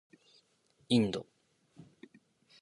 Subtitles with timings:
[0.89, 1.27] インド